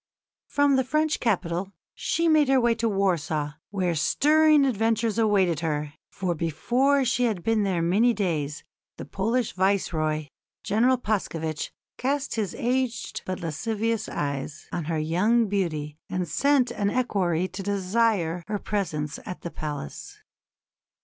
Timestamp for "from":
0.47-0.77